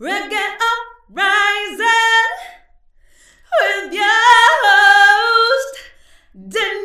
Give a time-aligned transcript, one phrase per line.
[0.00, 0.56] Reggae
[1.10, 1.86] Uprising
[3.60, 4.02] with your
[4.64, 5.78] host,
[6.48, 6.80] Daniel.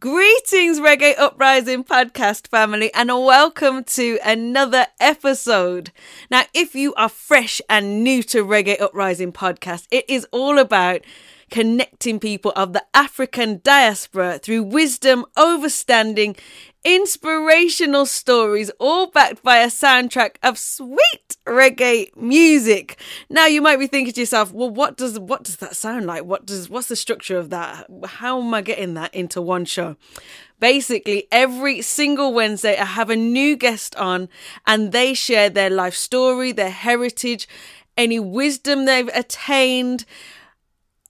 [0.00, 5.92] Greetings, Reggae Uprising podcast family, and welcome to another episode.
[6.32, 11.02] Now, if you are fresh and new to Reggae Uprising podcast, it is all about
[11.54, 16.36] connecting people of the African diaspora through wisdom, overstanding,
[16.82, 23.00] inspirational stories, all backed by a soundtrack of sweet reggae music.
[23.30, 26.24] Now you might be thinking to yourself, well, what does what does that sound like?
[26.24, 27.86] What does what's the structure of that?
[28.04, 29.94] How am I getting that into one show?
[30.58, 34.28] Basically, every single Wednesday, I have a new guest on,
[34.66, 37.46] and they share their life story, their heritage,
[37.96, 40.04] any wisdom they've attained,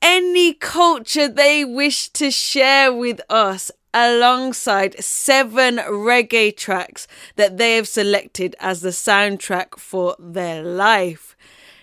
[0.06, 7.88] any culture they wish to share with us alongside seven reggae tracks that they have
[7.88, 11.33] selected as the soundtrack for their life.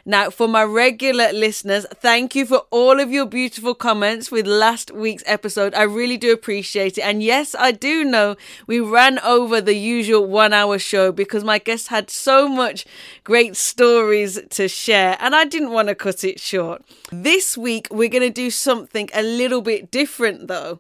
[0.05, 4.91] Now, for my regular listeners, thank you for all of your beautiful comments with last
[4.91, 5.75] week's episode.
[5.75, 7.01] I really do appreciate it.
[7.01, 8.35] And yes, I do know
[8.65, 12.85] we ran over the usual one hour show because my guests had so much
[13.23, 16.83] great stories to share and I didn't want to cut it short.
[17.11, 20.79] This week, we're going to do something a little bit different though.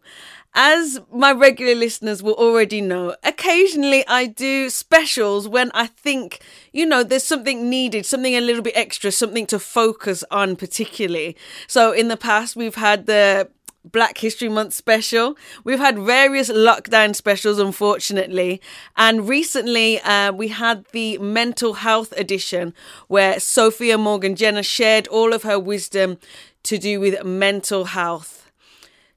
[0.53, 6.41] As my regular listeners will already know, occasionally I do specials when I think,
[6.73, 11.37] you know, there's something needed, something a little bit extra, something to focus on particularly.
[11.67, 13.49] So in the past, we've had the
[13.85, 15.37] Black History Month special.
[15.63, 18.61] We've had various lockdown specials, unfortunately.
[18.97, 22.73] And recently, uh, we had the mental health edition
[23.07, 26.17] where Sophia Morgan Jenner shared all of her wisdom
[26.63, 28.40] to do with mental health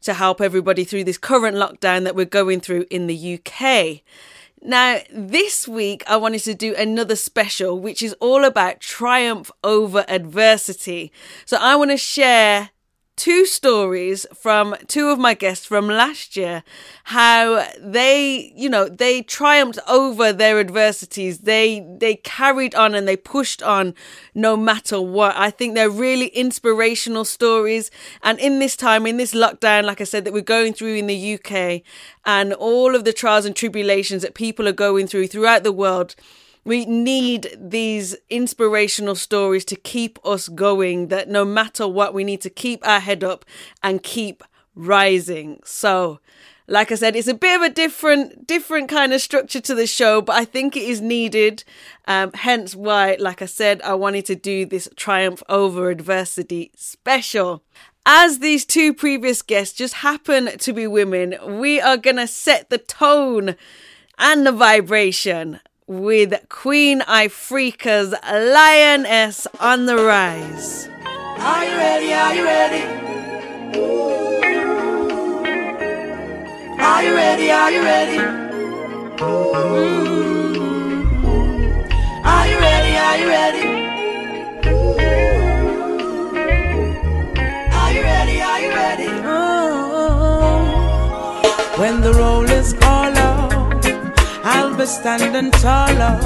[0.05, 4.00] to help everybody through this current lockdown that we're going through in the UK.
[4.62, 10.05] Now, this week I wanted to do another special, which is all about triumph over
[10.08, 11.12] adversity.
[11.44, 12.70] So I want to share
[13.16, 16.64] two stories from two of my guests from last year
[17.04, 21.38] how they you know they triumphed over their adversities.
[21.41, 23.94] They they carried on and they pushed on
[24.34, 25.36] no matter what.
[25.36, 27.91] I think they're really inspirational stories.
[28.22, 31.06] And in this time in this lockdown like i said that we're going through in
[31.06, 31.82] the uk
[32.24, 36.14] and all of the trials and tribulations that people are going through throughout the world
[36.64, 42.41] we need these inspirational stories to keep us going, that no matter what, we need
[42.42, 43.44] to keep our head up
[43.82, 44.42] and keep
[44.74, 45.60] rising.
[45.64, 46.20] So,
[46.66, 49.86] like I said, it's a bit of a different, different kind of structure to the
[49.86, 51.62] show, but I think it is needed.
[52.08, 57.62] Um, hence why, like I said, I wanted to do this Triumph Over Adversity special.
[58.06, 62.70] As these two previous guests just happen to be women, we are going to set
[62.70, 63.56] the tone
[64.19, 70.89] and the vibration with Queen Ifrica's Lioness on the Rise.
[71.06, 72.12] Are you ready?
[72.15, 72.83] Are you ready?
[76.81, 77.50] Are you ready?
[77.50, 78.19] Are you ready?
[82.25, 82.97] Are you ready?
[82.97, 83.44] Are you ready?
[94.84, 96.21] Be standing taller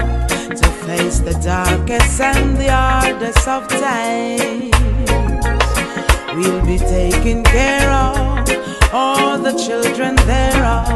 [0.49, 4.75] to face the darkest and the hardest of times.
[6.35, 10.89] We'll be taking care of all the children thereof.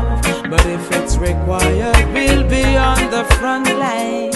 [0.50, 4.34] But if it's required, we'll be on the front line.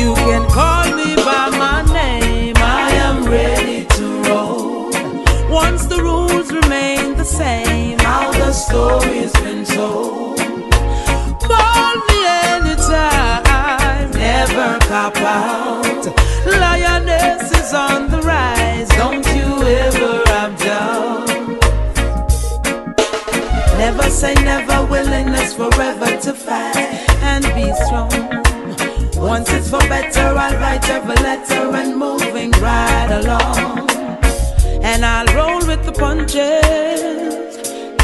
[0.00, 2.56] You can call me by my name.
[2.58, 4.90] I am ready to roll.
[5.48, 10.25] Once the rules remain the same, how the story's been told.
[14.56, 16.06] Never cop out.
[16.46, 19.48] Lioness is on the rise, don't you
[19.84, 21.28] ever have doubt.
[23.78, 26.76] Never say never, willingness forever to fight
[27.22, 28.10] and be strong.
[29.16, 33.90] Once it's for better, I'll write every letter and moving right along.
[34.82, 37.56] And I'll roll with the punches,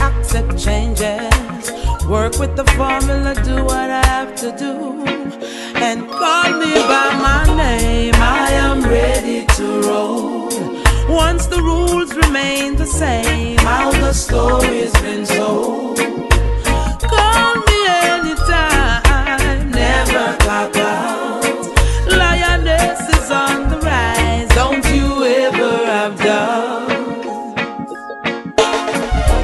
[0.03, 1.73] accept changes,
[2.07, 5.03] work with the formula, do what I have to do,
[5.83, 8.15] and call me by my name.
[8.15, 10.49] I am ready to roll.
[11.09, 15.99] Once the rules remain the same, how the story's been told.
[17.15, 17.79] Call me
[18.13, 21.43] anytime, never clock out.
[22.23, 25.09] Lioness is on the rise, don't you
[25.45, 26.91] ever have doubt.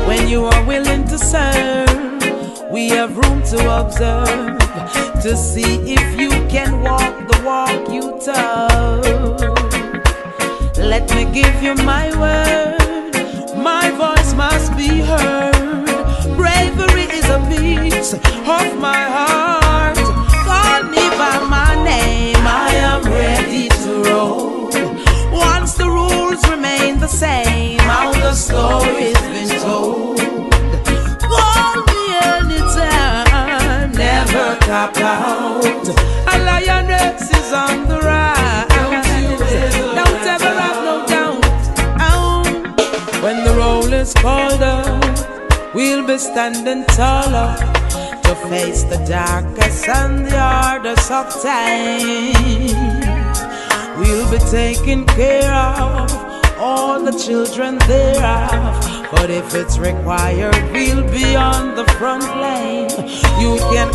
[0.07, 4.59] When you are willing to serve, we have room to observe
[5.23, 6.08] to see if
[8.29, 9.41] out.
[10.77, 13.57] Let me give you my word.
[13.57, 15.87] My voice must be heard.
[16.37, 19.97] Bravery is a piece of my heart.
[20.49, 22.37] Call me by my name.
[22.47, 24.71] I am ready to roll.
[25.33, 30.19] Once the rules remain the same, how the story's been told.
[31.21, 32.03] Call me
[32.37, 33.93] anytime.
[33.93, 35.65] Never cop out.
[36.33, 38.69] A lioness on the rise.
[39.99, 41.45] Don't ever have no doubt.
[42.01, 42.43] Oh,
[43.23, 47.57] When the roll is called up, we'll be standing taller
[48.25, 52.73] to face the darkest and the hardest of times.
[53.99, 56.11] We'll be taking care of
[56.59, 58.85] all the children thereof.
[59.11, 62.91] But if it's required, we'll be on the front line.
[63.41, 63.91] You can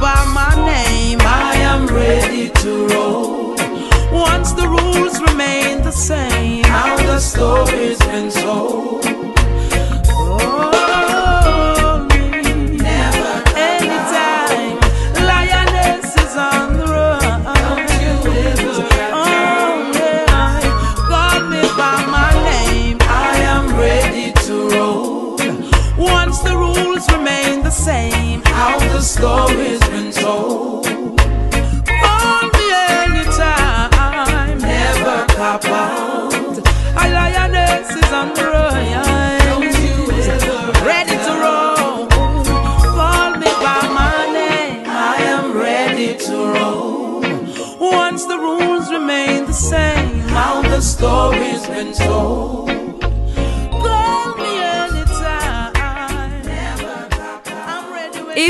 [0.00, 1.18] by my name.
[1.20, 3.54] I am ready to roll.
[4.10, 9.04] Once the rules remain the same, how the story's been told.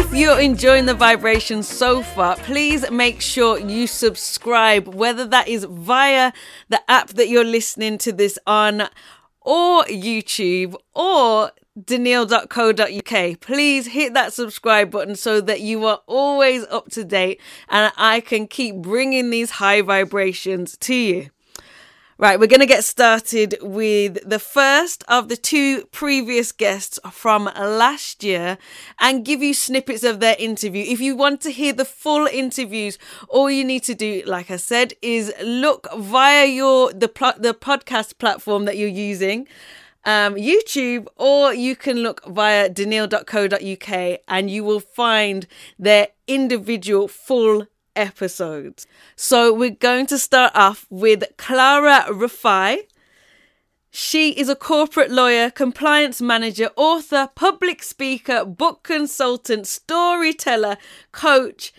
[0.00, 5.64] If you're enjoying the vibrations so far, please make sure you subscribe, whether that is
[5.64, 6.32] via
[6.70, 8.88] the app that you're listening to this on,
[9.42, 11.52] or YouTube, or
[11.84, 13.40] danielle.co.uk.
[13.40, 17.38] Please hit that subscribe button so that you are always up to date
[17.68, 21.30] and I can keep bringing these high vibrations to you.
[22.20, 27.46] Right, we're going to get started with the first of the two previous guests from
[27.46, 28.58] last year
[28.98, 30.84] and give you snippets of their interview.
[30.86, 32.98] If you want to hear the full interviews,
[33.30, 37.08] all you need to do, like I said, is look via your the
[37.38, 39.48] the podcast platform that you're using,
[40.04, 45.46] um, YouTube, or you can look via danielle.co.uk and you will find
[45.78, 48.86] their individual full episodes.
[49.16, 52.86] So we're going to start off with Clara Rafai.
[53.90, 60.76] She is a corporate lawyer, compliance manager, author, public speaker, book consultant, storyteller,
[61.10, 61.72] coach,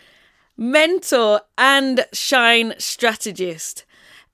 [0.58, 3.86] mentor, and shine strategist.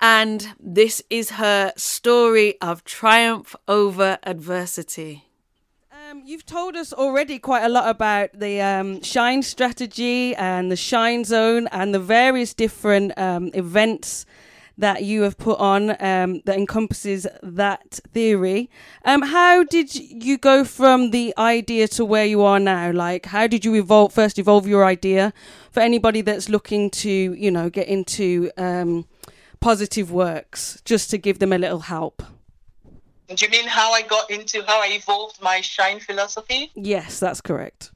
[0.01, 5.26] And this is her story of triumph over adversity.
[6.09, 10.77] Um, you've told us already quite a lot about the um, Shine strategy and the
[10.77, 14.25] Shine Zone and the various different um, events
[14.77, 18.69] that you have put on um, that encompasses that theory.
[19.03, 22.91] Um, how did you go from the idea to where you are now?
[22.93, 24.13] Like, how did you evolve?
[24.13, 25.33] First, evolve your idea
[25.71, 29.07] for anybody that's looking to, you know, get into um,
[29.59, 32.23] positive works, just to give them a little help.
[33.27, 36.71] Do you mean how I got into how I evolved my shine philosophy?
[36.75, 37.91] Yes, that's correct.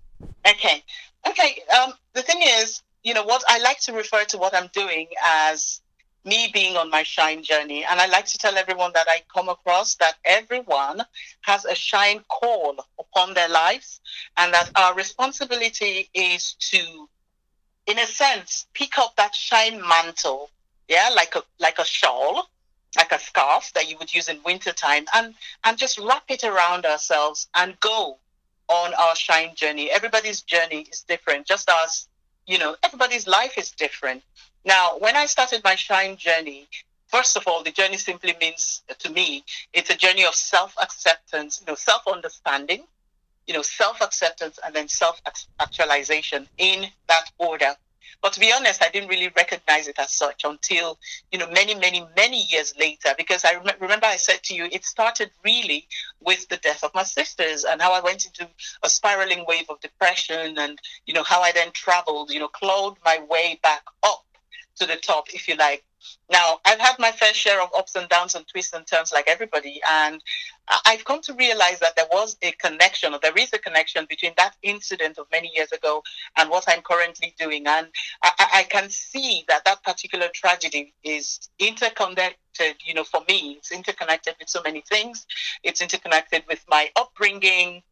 [0.45, 0.83] Okay.
[1.27, 1.63] Okay.
[1.81, 5.07] Um, the thing is, you know, what I like to refer to what I'm doing
[5.25, 5.81] as
[6.25, 7.85] me being on my shine journey.
[7.89, 11.01] And I like to tell everyone that I come across that everyone
[11.41, 14.01] has a shine call upon their lives
[14.37, 17.09] and that our responsibility is to,
[17.87, 20.49] in a sense, pick up that shine mantle.
[20.87, 22.49] Yeah, like a like a shawl
[22.95, 25.33] like a scarf that you would use in wintertime and
[25.63, 28.17] and just wrap it around ourselves and go
[28.67, 29.89] on our shine journey.
[29.89, 32.07] Everybody's journey is different just as
[32.47, 34.23] you know everybody's life is different.
[34.65, 36.67] Now when i started my shine journey
[37.07, 39.43] first of all the journey simply means to me
[39.73, 42.83] it's a journey of self-acceptance you know self-understanding
[43.47, 47.75] you know self-acceptance and then self-actualization in that order
[48.21, 50.99] but to be honest, I didn't really recognize it as such until,
[51.31, 53.09] you know, many, many, many years later.
[53.17, 55.87] Because I rem- remember I said to you, it started really
[56.21, 58.47] with the death of my sisters and how I went into
[58.83, 62.97] a spiraling wave of depression and, you know, how I then traveled, you know, clawed
[63.03, 64.25] my way back up
[64.77, 65.83] to the top, if you like,
[66.31, 69.27] Now, I've had my fair share of ups and downs and twists and turns like
[69.27, 69.81] everybody.
[69.89, 70.21] And
[70.85, 74.33] I've come to realize that there was a connection, or there is a connection between
[74.37, 76.03] that incident of many years ago
[76.37, 77.67] and what I'm currently doing.
[77.67, 77.87] And
[78.23, 83.55] I, I can see that that particular tragedy is interconnected, you know, for me.
[83.57, 85.25] It's interconnected with so many things.
[85.63, 87.83] It's interconnected with my upbringing,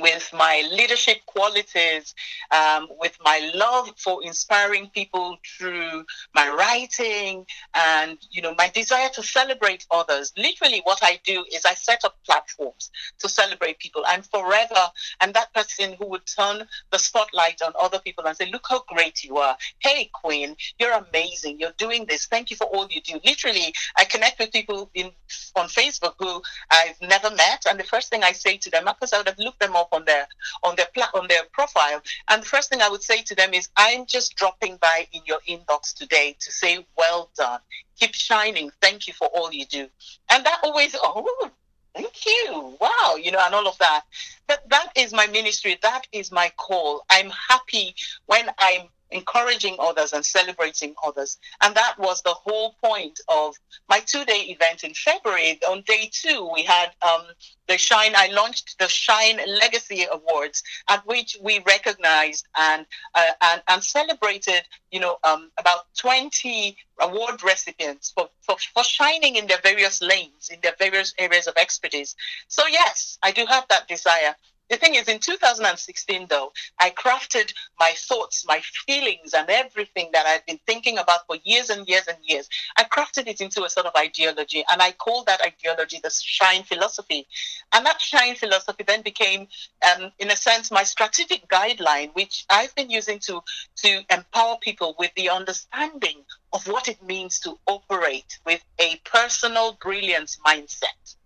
[0.00, 2.14] with my leadership qualities,
[2.50, 6.04] um, with my love for inspiring people through
[6.34, 10.32] my writing, and you know my desire to celebrate others.
[10.36, 12.90] Literally, what I do is I set up platforms
[13.20, 14.04] to celebrate people.
[14.06, 14.90] I'm forever
[15.20, 18.82] and that person who would turn the spotlight on other people and say, "Look how
[18.88, 19.56] great you are!
[19.80, 21.58] Hey, Queen, you're amazing.
[21.60, 22.26] You're doing this.
[22.26, 25.12] Thank you for all you do." Literally, I connect with people in
[25.56, 29.12] on Facebook who I've never met, and the first thing I say to them, because
[29.12, 30.26] I would have looked them up on their
[30.62, 32.02] on their pla- on their profile.
[32.28, 35.22] And the first thing I would say to them is, I'm just dropping by in
[35.26, 37.60] your inbox today to say, well done,
[37.98, 39.88] keep shining, thank you for all you do.
[40.30, 41.50] And that always, oh,
[41.94, 44.02] thank you, wow, you know, and all of that.
[44.46, 45.78] But that is my ministry.
[45.82, 47.04] That is my call.
[47.10, 47.94] I'm happy
[48.26, 51.38] when I'm encouraging others and celebrating others.
[51.62, 53.56] And that was the whole point of
[53.88, 55.58] my two day event in February.
[55.68, 57.22] On day two, we had um,
[57.68, 63.62] the Shine, I launched the Shine Legacy Awards, at which we recognized and, uh, and,
[63.68, 69.60] and celebrated, you know, um, about 20 award recipients for, for, for shining in their
[69.62, 72.14] various lanes, in their various areas of expertise.
[72.48, 74.34] So, yes, I do have that desire
[74.68, 80.26] the thing is, in 2016, though, I crafted my thoughts, my feelings, and everything that
[80.26, 82.48] I've been thinking about for years and years and years.
[82.76, 86.64] I crafted it into a sort of ideology, and I called that ideology the Shine
[86.64, 87.26] philosophy.
[87.72, 89.46] And that Shine philosophy then became,
[89.94, 93.42] um, in a sense, my strategic guideline, which I've been using to,
[93.84, 99.78] to empower people with the understanding of what it means to operate with a personal
[99.80, 101.16] brilliance mindset.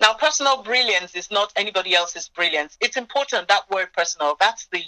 [0.00, 2.76] Now, personal brilliance is not anybody else's brilliance.
[2.80, 4.36] It's important that word personal.
[4.40, 4.82] That's the,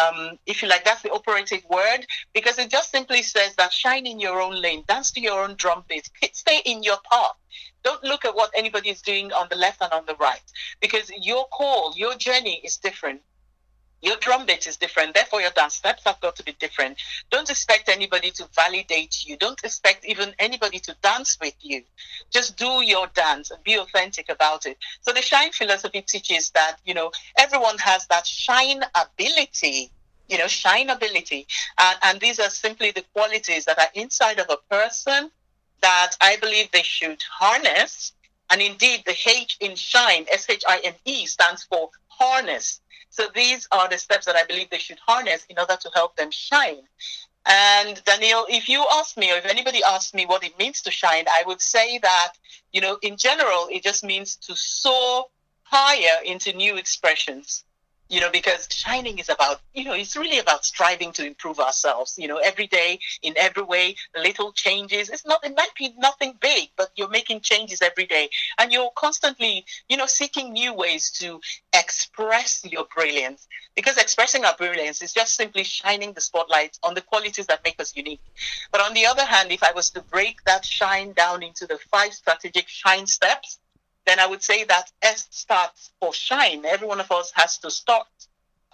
[0.00, 4.06] um, if you like, that's the operative word because it just simply says that shine
[4.06, 7.34] in your own lane, dance to your own drum beat, stay in your path.
[7.82, 10.40] Don't look at what anybody is doing on the left and on the right
[10.80, 13.20] because your call, your journey is different.
[14.02, 16.98] Your drum beat is different, therefore your dance steps have got to be different.
[17.30, 19.36] Don't expect anybody to validate you.
[19.36, 21.82] Don't expect even anybody to dance with you.
[22.30, 24.76] Just do your dance and be authentic about it.
[25.02, 29.92] So the shine philosophy teaches that, you know, everyone has that shine ability
[30.28, 31.46] you know, shine ability.
[31.78, 35.30] And, and these are simply the qualities that are inside of a person
[35.82, 38.12] that I believe they should harness.
[38.52, 42.82] And indeed, the H in shine, S H I N E, stands for harness.
[43.08, 46.16] So these are the steps that I believe they should harness in order to help
[46.16, 46.82] them shine.
[47.46, 50.90] And Daniel, if you ask me, or if anybody asks me what it means to
[50.90, 52.34] shine, I would say that,
[52.72, 55.26] you know, in general, it just means to soar
[55.62, 57.64] higher into new expressions
[58.12, 62.16] you know, because shining is about, you know, it's really about striving to improve ourselves,
[62.18, 65.08] you know, every day in every way, little changes.
[65.08, 68.28] It's not, it might be nothing big, but you're making changes every day.
[68.58, 71.40] And you're constantly, you know, seeking new ways to
[71.74, 73.48] express your brilliance.
[73.74, 77.80] Because expressing our brilliance is just simply shining the spotlight on the qualities that make
[77.80, 78.20] us unique.
[78.70, 81.78] But on the other hand, if I was to break that shine down into the
[81.90, 83.58] five strategic shine steps,
[84.06, 86.64] then I would say that S starts for shine.
[86.64, 88.06] Every one of us has to start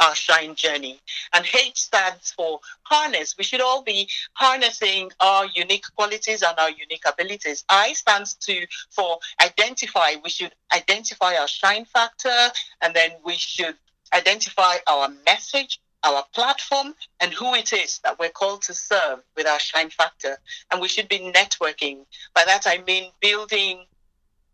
[0.01, 1.01] our shine journey.
[1.33, 3.37] And H stands for harness.
[3.37, 7.65] We should all be harnessing our unique qualities and our unique abilities.
[7.69, 10.13] I stands to for identify.
[10.23, 13.77] We should identify our shine factor and then we should
[14.15, 19.47] identify our message, our platform, and who it is that we're called to serve with
[19.47, 20.39] our shine factor.
[20.71, 22.07] And we should be networking.
[22.35, 23.85] By that I mean building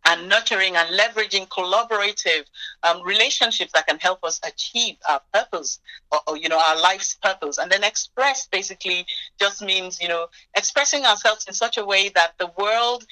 [0.05, 2.45] and nurturing and leveraging collaborative
[2.83, 5.79] um, relationships that can help us achieve our purpose
[6.11, 7.57] or, or, you know our life's purpose.
[7.57, 9.05] And then express basically
[9.39, 13.05] just means you know expressing ourselves in such a way that the world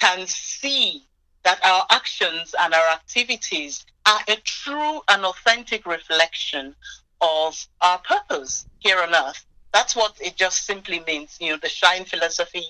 [0.00, 1.06] can see
[1.44, 6.74] that our actions and our activities are a true and authentic reflection
[7.20, 9.45] of our purpose here on earth
[9.76, 11.36] that's what it just simply means.
[11.38, 12.64] You know, the shine philosophy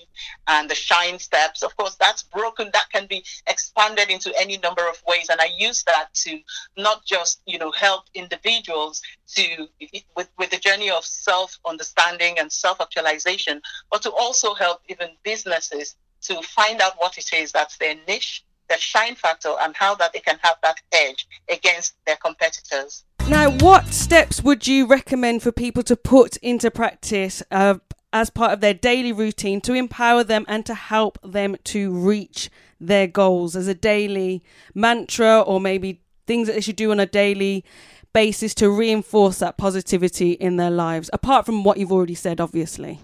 [0.45, 1.63] and the shine steps.
[1.63, 2.69] Of course, that's broken.
[2.73, 5.29] That can be expanded into any number of ways.
[5.29, 6.37] And I use that to
[6.75, 9.01] not just, you know, help individuals
[9.35, 9.69] to
[10.17, 15.11] with, with the journey of self understanding and self actualization, but to also help even
[15.23, 19.95] businesses to find out what it is that's their niche, their shine factor, and how
[19.95, 23.05] that they can have that edge against their competitors.
[23.29, 27.75] Now, what steps would you recommend for people to put into practice uh,
[28.13, 32.49] as part of their daily routine to empower them and to help them to reach
[32.79, 34.43] their goals as a daily
[34.73, 37.65] mantra or maybe things that they should do on a daily
[38.13, 43.01] basis to reinforce that positivity in their lives, apart from what you've already said, obviously?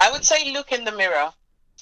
[0.00, 1.32] I would say look in the mirror,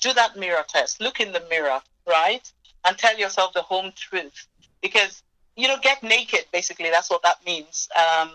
[0.00, 2.52] do that mirror test, look in the mirror, right?
[2.85, 4.49] And tell yourself the home truth.
[4.82, 5.23] Because,
[5.59, 7.88] you know, get naked, basically, that's what that means.
[7.99, 8.31] Um,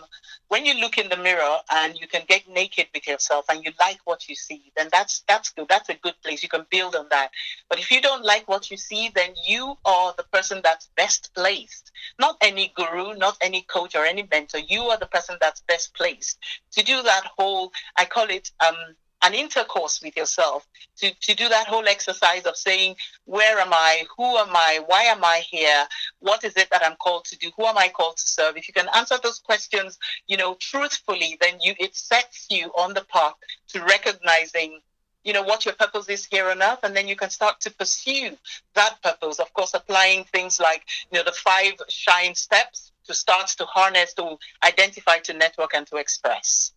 [0.48, 3.72] when you look in the mirror and you can get naked with yourself and you
[3.80, 5.66] like what you see, then that's that's good.
[5.70, 6.42] That's a good place.
[6.42, 7.30] You can build on that.
[7.70, 11.30] But if you don't like what you see, then you are the person that's best
[11.34, 11.90] placed.
[12.18, 14.58] Not any guru, not any coach or any mentor.
[14.58, 16.38] You are the person that's best placed
[16.72, 17.72] to do that whole.
[17.96, 18.76] I call it um,
[19.24, 20.66] an intercourse with yourself
[20.98, 24.04] to, to do that whole exercise of saying, where am I?
[24.16, 24.80] Who am I?
[24.86, 25.86] Why am I here?
[26.20, 27.50] What is it that I'm called to do?
[27.56, 28.58] Who am I called to serve?
[28.58, 32.92] If you can answer those questions, you know, truthfully, then you it sets you on
[32.92, 33.34] the path
[33.68, 34.80] to recognizing
[35.24, 37.70] you know what your purpose is here on earth and then you can start to
[37.70, 38.36] pursue
[38.74, 43.48] that purpose of course applying things like you know the five shine steps to start
[43.48, 46.73] to harness to identify to network and to express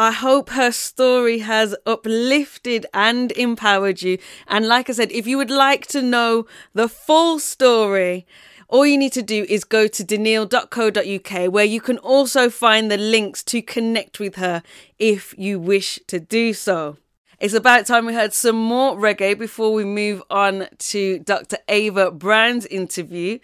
[0.00, 4.18] I hope her story has uplifted and empowered you.
[4.46, 8.24] And like I said, if you would like to know the full story,
[8.68, 12.96] all you need to do is go to danielle.co.uk where you can also find the
[12.96, 14.62] links to connect with her
[15.00, 16.96] if you wish to do so.
[17.40, 21.58] It's about time we heard some more reggae before we move on to Dr.
[21.68, 23.38] Ava Brown's interview.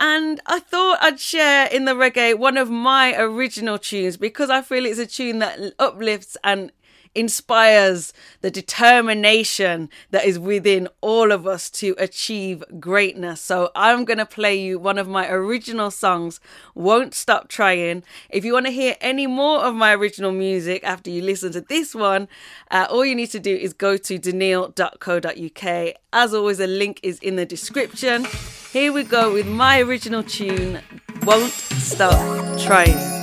[0.00, 4.62] And I thought I'd share in the reggae one of my original tunes because I
[4.62, 6.72] feel it's a tune that uplifts and
[7.16, 13.40] inspires the determination that is within all of us to achieve greatness.
[13.40, 16.38] So I'm going to play you one of my original songs,
[16.74, 18.04] Won't Stop Trying.
[18.30, 21.60] If you want to hear any more of my original music after you listen to
[21.60, 22.28] this one,
[22.70, 25.94] uh, all you need to do is go to danielle.co.uk.
[26.12, 28.26] As always, a link is in the description.
[28.72, 30.80] Here we go with my original tune,
[31.22, 33.15] Won't Stop Trying.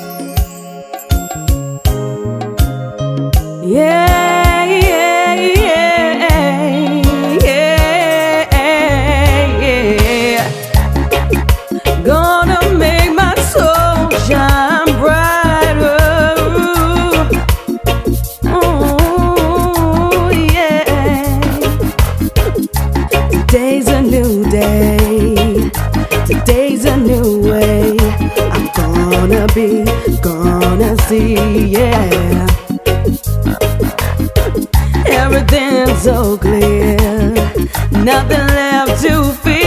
[3.65, 6.27] Yeah, yeah, yeah,
[7.41, 8.49] yeah,
[9.61, 10.51] yeah.
[12.03, 15.97] Gonna make my soul shine brighter.
[18.43, 21.39] Oh, yeah.
[23.31, 25.71] Today's a new day.
[26.25, 27.97] Today's a new way.
[28.51, 29.85] I'm gonna be,
[30.21, 32.52] gonna see, yeah
[35.23, 37.33] everything's so clear.
[37.91, 39.62] Nothing left to fear.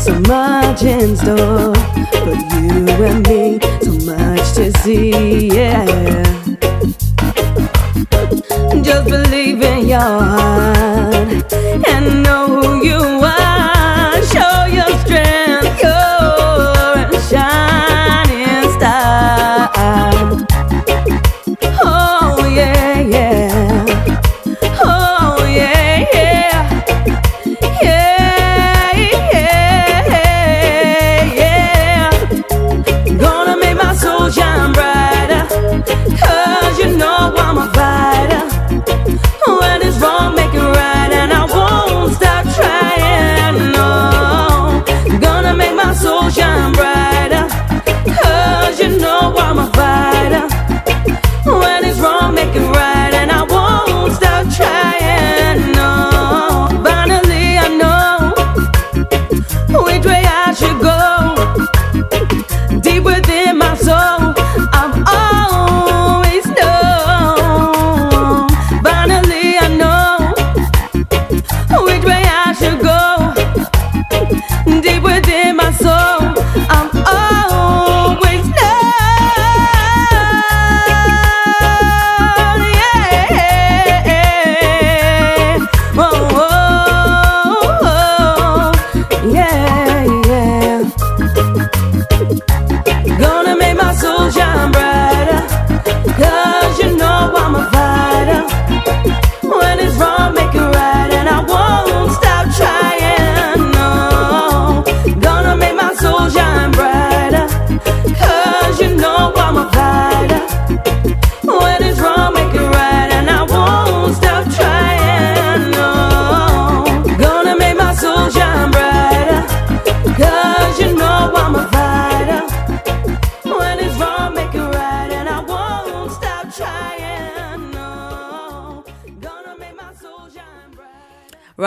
[0.00, 5.84] So much in store for you and me, so much to see, yeah.
[8.82, 11.52] Just believe in your heart
[11.88, 12.99] and know who you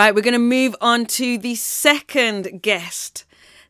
[0.03, 3.23] Right, we're going to move on to the second guest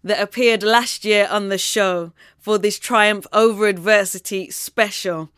[0.03, 5.29] that appeared last year on the show for this Triumph Over Adversity special.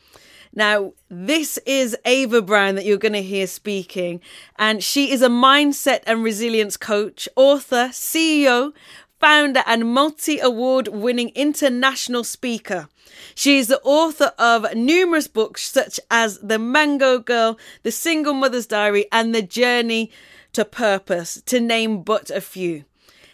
[0.53, 4.21] Now, this is Ava Brown that you're going to hear speaking,
[4.57, 8.71] and she is a mindset and resilience coach, author, CEO,
[9.19, 12.87] founder, and multi award winning international speaker.
[13.35, 18.65] She is the author of numerous books such as The Mango Girl, The Single Mother's
[18.65, 20.09] Diary, and The Journey
[20.55, 22.85] to Purpose, to name but a few.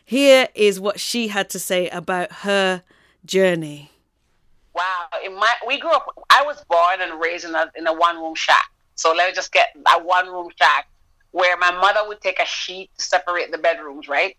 [0.04, 2.82] Here is what she had to say about her
[3.24, 3.92] journey.
[4.74, 6.08] Wow, in my we grew up.
[6.32, 8.72] I was born and raised in a in a one room shack.
[8.96, 10.88] So let me just get a one room shack
[11.32, 14.36] where my mother would take a sheet to separate the bedrooms, right?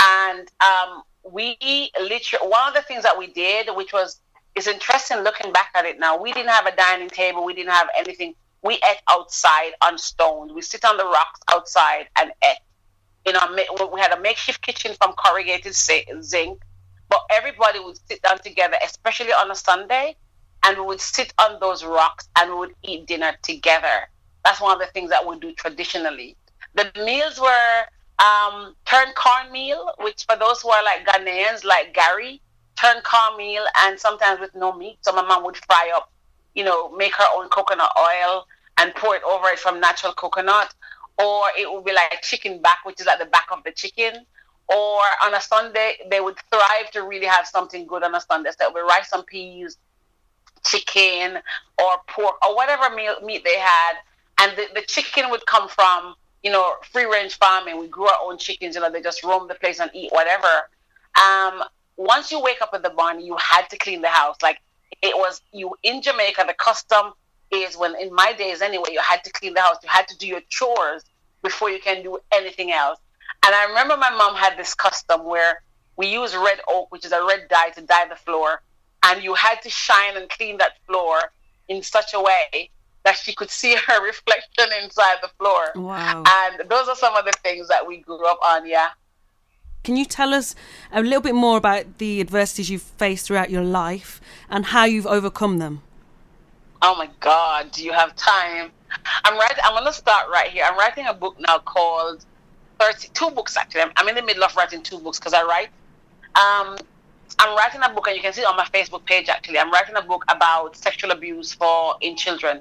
[0.00, 1.56] And um, we
[2.00, 4.20] literally one of the things that we did, which was
[4.54, 6.20] is interesting looking back at it now.
[6.20, 7.44] We didn't have a dining table.
[7.44, 8.34] We didn't have anything.
[8.64, 10.52] We ate outside on stones.
[10.52, 12.58] We sit on the rocks outside and ate.
[13.26, 16.62] You know, we had a makeshift kitchen from corrugated zinc
[17.14, 20.16] but everybody would sit down together, especially on a Sunday,
[20.64, 24.08] and we would sit on those rocks and we would eat dinner together.
[24.44, 26.36] That's one of the things that we do traditionally.
[26.74, 27.82] The meals were
[28.18, 32.40] um, turn cornmeal, which for those who are like Ghanaians, like gari,
[32.76, 34.98] turn cornmeal, and sometimes with no meat.
[35.02, 36.10] So my mom would fry up,
[36.54, 38.46] you know, make her own coconut oil
[38.78, 40.74] and pour it over it from natural coconut.
[41.18, 44.26] Or it would be like chicken back, which is at the back of the chicken
[44.68, 48.50] or on a Sunday, they would thrive to really have something good on a Sunday.
[48.58, 49.76] So it would be rice and peas,
[50.64, 51.38] chicken,
[51.78, 53.96] or pork, or whatever meal, meat they had.
[54.40, 57.78] And the, the chicken would come from, you know, free range farming.
[57.78, 60.48] We grew our own chickens, you know, they just roam the place and eat whatever.
[61.22, 61.62] Um,
[61.96, 64.36] once you wake up in the morning, you had to clean the house.
[64.42, 64.60] Like
[65.02, 67.12] it was you in Jamaica, the custom
[67.58, 69.76] is when in my days anyway, you had to clean the house.
[69.82, 71.04] You had to do your chores
[71.42, 72.98] before you can do anything else.
[73.44, 75.62] And I remember my mom had this custom where
[75.96, 78.62] we use red oak, which is a red dye, to dye the floor.
[79.04, 81.18] And you had to shine and clean that floor
[81.68, 82.70] in such a way
[83.04, 85.72] that she could see her reflection inside the floor.
[85.76, 86.24] Wow.
[86.26, 88.88] And those are some of the things that we grew up on, yeah.
[89.84, 90.54] Can you tell us
[90.90, 95.06] a little bit more about the adversities you've faced throughout your life and how you've
[95.06, 95.82] overcome them?
[96.82, 98.70] Oh my God, do you have time?
[99.24, 99.62] I'm writing.
[99.64, 100.64] I'm gonna start right here.
[100.66, 102.24] I'm writing a book now called
[102.78, 103.82] 30, two books actually.
[103.82, 105.68] I'm, I'm in the middle of writing two books because I write.
[106.36, 106.76] Um,
[107.38, 109.58] I'm writing a book, and you can see it on my Facebook page actually.
[109.58, 112.60] I'm writing a book about sexual abuse for in children,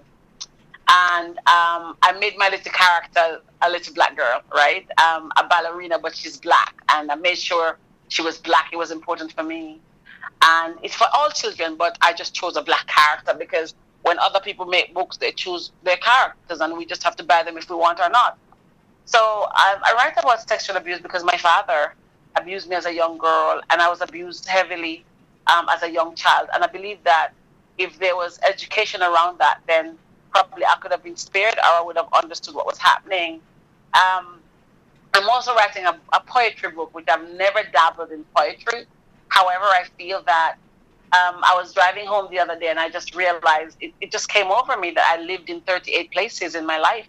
[0.89, 4.88] and um, I made my little character a little black girl, right?
[5.02, 8.69] Um, a ballerina, but she's black, and I made sure she was black.
[8.71, 9.80] It was important for me,
[10.41, 14.39] and it's for all children, but I just chose a black character because when other
[14.39, 17.70] people make books, they choose their characters, and we just have to buy them if
[17.70, 18.38] we want or not.
[19.06, 21.94] So I, I write about sexual abuse because my father
[22.36, 25.04] abused me as a young girl, and I was abused heavily
[25.48, 26.50] um, as a young child.
[26.54, 27.32] And I believe that
[27.78, 29.98] if there was education around that, then
[30.32, 33.39] probably I could have been spared or I would have understood what was happening.
[33.94, 34.39] Um,
[35.13, 38.86] I'm also writing a, a, poetry book, which I've never dabbled in poetry.
[39.28, 40.56] However, I feel that
[41.13, 44.30] um, I was driving home the other day and I just realized it, it just
[44.30, 47.08] came over me that I lived in 38 places in my life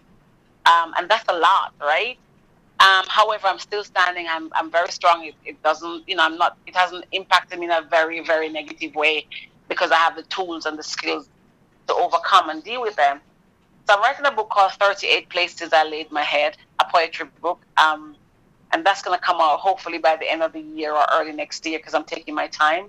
[0.65, 2.17] um, and that's a lot, right?
[2.79, 4.27] Um, however, I'm still standing.
[4.29, 5.25] I'm, I'm very strong.
[5.25, 8.49] It, it doesn't, you know, I'm not, it hasn't impacted me in a very, very
[8.49, 9.27] negative way
[9.69, 11.29] because I have the tools and the skills
[11.87, 13.21] to overcome and deal with them.
[13.87, 17.61] So I'm writing a book called 38 Places I Laid My Head, a poetry book.
[17.77, 18.17] Um,
[18.73, 21.33] and that's going to come out hopefully by the end of the year or early
[21.33, 22.87] next year because I'm taking my time.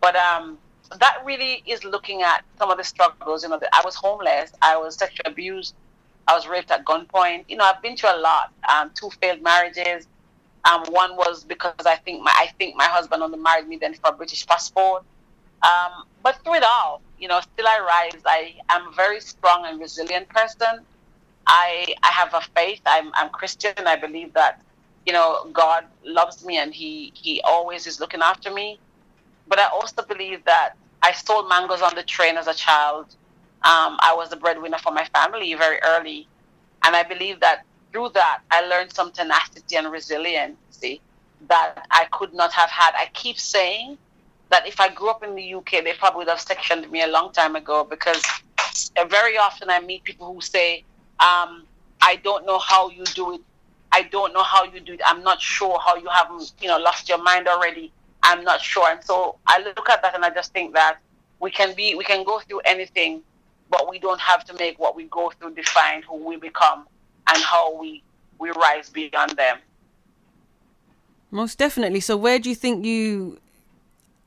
[0.00, 0.58] But um,
[1.00, 3.42] that really is looking at some of the struggles.
[3.42, 5.74] You know, I was homeless, I was sexually abused,
[6.28, 7.44] I was raped at gunpoint.
[7.48, 8.52] You know, I've been through a lot.
[8.72, 10.06] Um, two failed marriages.
[10.64, 13.94] Um, one was because I think my I think my husband only married me then
[13.94, 15.04] for a British passport.
[15.62, 17.80] Um, but through it all, you know, still I
[18.12, 18.22] rise.
[18.26, 20.80] I am a very strong and resilient person.
[21.46, 22.80] I I have a faith.
[22.86, 23.74] I'm I'm Christian.
[23.86, 24.60] I believe that
[25.06, 28.80] you know God loves me and he he always is looking after me.
[29.48, 33.14] But I also believe that I sold mangoes on the train as a child
[33.66, 36.28] um, I was the breadwinner for my family very early.
[36.84, 41.00] And I believe that through that, I learned some tenacity and resiliency
[41.48, 42.92] that I could not have had.
[42.94, 43.98] I keep saying
[44.50, 47.08] that if I grew up in the UK, they probably would have sectioned me a
[47.08, 48.22] long time ago because
[49.08, 50.84] very often I meet people who say,
[51.18, 51.64] um,
[52.00, 53.40] I don't know how you do it.
[53.90, 55.00] I don't know how you do it.
[55.04, 57.92] I'm not sure how you haven't, you know, lost your mind already.
[58.22, 58.90] I'm not sure.
[58.90, 60.98] And so I look at that and I just think that
[61.40, 63.22] we can be, we can go through anything
[63.70, 66.86] but we don't have to make what we go through define who we become
[67.28, 68.02] and how we
[68.38, 69.58] we rise beyond them.
[71.30, 72.00] Most definitely.
[72.00, 73.40] So, where do you think you?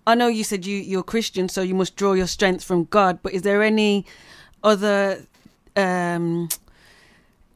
[0.05, 3.19] I know you said you you're Christian, so you must draw your strength from God.
[3.21, 4.05] But is there any
[4.63, 5.25] other
[5.75, 6.49] um,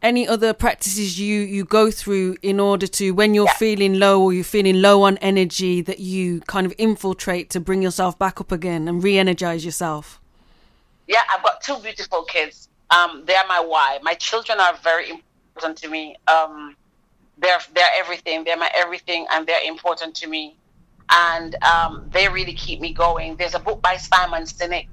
[0.03, 3.53] any other practices you you go through in order to when you're Yeah.
[3.53, 7.81] feeling low or you're feeling low on energy that you kind of infiltrate to bring
[7.81, 10.19] yourself back up again and re-energize yourself?
[11.07, 12.67] Yeah, I've got two beautiful kids.
[12.89, 13.99] Um, they're my why.
[14.03, 16.17] My children are very important to me.
[16.27, 16.75] Um,
[17.37, 18.43] they're they're everything.
[18.43, 20.55] They're my everything, and they're important to me.
[21.09, 23.35] And um, they really keep me going.
[23.37, 24.87] There's a book by Simon Sinek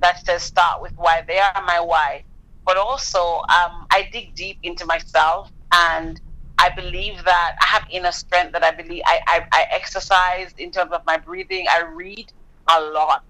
[0.00, 2.24] that says "Start with why." They are my why.
[2.64, 6.20] But also, um, I dig deep into myself, and
[6.58, 8.52] I believe that I have inner strength.
[8.52, 11.66] That I believe I, I, I exercise in terms of my breathing.
[11.68, 12.32] I read
[12.68, 13.24] a lot.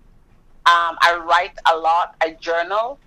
[0.66, 2.14] Um, I write a lot.
[2.20, 2.98] I journal.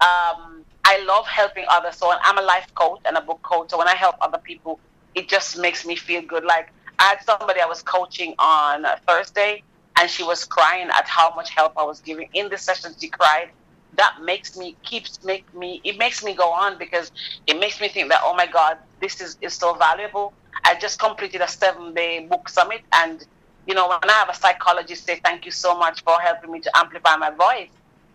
[0.00, 1.96] Um, I love helping others.
[1.96, 3.70] So I'm a life coach and a book coach.
[3.70, 4.80] So when I help other people,
[5.14, 6.44] it just makes me feel good.
[6.44, 9.62] Like I had somebody I was coaching on Thursday,
[9.98, 12.28] and she was crying at how much help I was giving.
[12.34, 13.50] In the session, she cried.
[13.96, 15.80] That makes me keeps make me.
[15.84, 17.10] It makes me go on because
[17.46, 20.34] it makes me think that oh my God, this is is so valuable.
[20.66, 23.20] I just completed a seven day book summit, and
[23.66, 26.60] you know when I have a psychologist say thank you so much for helping me
[26.60, 27.70] to amplify my voice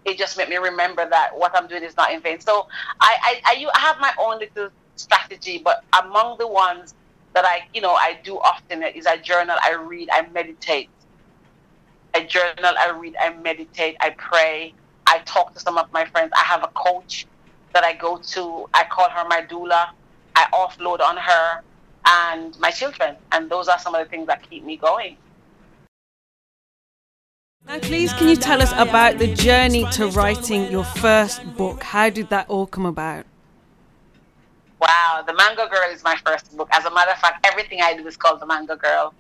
[0.06, 2.40] it just made me remember that what I'm doing is not in vain.
[2.40, 2.64] So
[3.02, 6.94] I, I, I, you- I have my own little strategy, but among the ones
[7.36, 10.90] that I, you know, I do often is I journal, I read, I meditate.
[12.16, 14.76] I journal, I read, I meditate, I pray,
[15.08, 16.32] I talk to some of my friends.
[16.36, 17.26] I have a coach
[17.74, 18.70] that I go to.
[18.74, 19.90] I call her my doula.
[20.36, 21.62] I offload on her
[22.06, 23.16] and my children.
[23.32, 25.18] And those are some of the things that keep me going.
[27.66, 31.84] Now, please, can you tell us about the journey to writing your first book?
[31.84, 33.26] How did that all come about?
[34.80, 36.70] Wow, The Mango Girl is my first book.
[36.72, 39.14] As a matter of fact, everything I do is called The Mango Girl.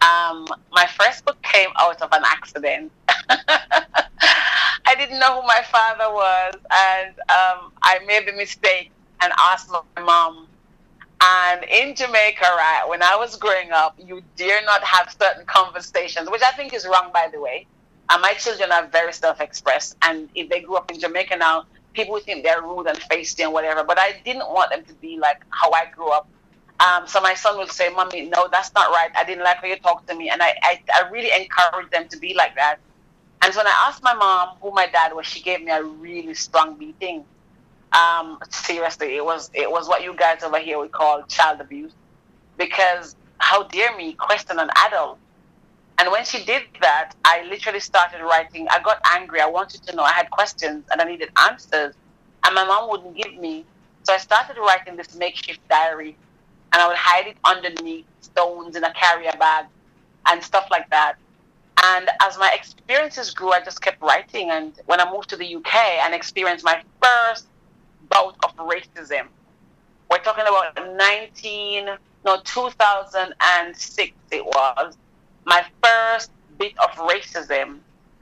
[0.00, 2.90] Um, my first book came out of an accident.
[3.28, 8.90] I didn't know who my father was, and um, I made the mistake
[9.22, 10.46] and asked my mom.
[11.20, 16.28] And in Jamaica, right, when I was growing up, you dare not have certain conversations,
[16.30, 17.66] which I think is wrong, by the way.
[18.10, 22.18] And my children are very self-expressed, and if they grew up in Jamaica now, people
[22.20, 23.84] think they're rude and feisty and whatever.
[23.84, 26.28] But I didn't want them to be like how I grew up.
[26.80, 29.10] Um, so my son would say, "Mommy, no, that's not right.
[29.16, 32.08] I didn't like how you talked to me," and I, I, I really encouraged them
[32.08, 32.78] to be like that.
[33.42, 35.82] And so when I asked my mom who my dad was, she gave me a
[35.84, 37.26] really strong beating.
[37.92, 41.92] Um, seriously, it was it was what you guys over here would call child abuse,
[42.58, 45.18] because how dare me question an adult?
[45.98, 48.68] And when she did that, I literally started writing.
[48.70, 49.40] I got angry.
[49.40, 50.02] I wanted to know.
[50.02, 51.94] I had questions and I needed answers,
[52.44, 53.66] and my mom wouldn't give me.
[54.04, 56.16] So I started writing this makeshift diary,
[56.72, 59.66] and I would hide it underneath stones in a carrier bag
[60.26, 61.16] and stuff like that.
[61.84, 64.50] And as my experiences grew, I just kept writing.
[64.50, 67.46] And when I moved to the UK and experienced my first
[68.08, 69.26] bout of racism,
[70.10, 71.88] we're talking about 19,
[72.24, 74.96] no, 2006 it was,
[75.44, 77.78] my first bit of racism.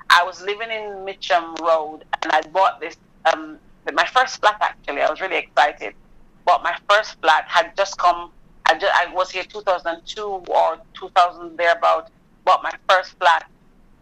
[0.09, 2.97] I was living in Mitcham Road and I bought this,
[3.33, 3.59] um,
[3.93, 5.03] my first flat actually.
[5.03, 5.95] I was really excited.
[6.45, 8.31] Bought my first flat, had just come,
[8.67, 12.09] I, just, I was here 2002 or 2000 thereabout.
[12.45, 13.49] Bought my first flat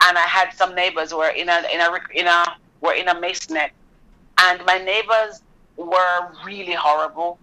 [0.07, 3.15] and I had some neighbors were in a, in a, in a, were in a
[3.15, 3.71] masonette.
[4.39, 5.43] And my neighbors
[5.77, 7.39] were really horrible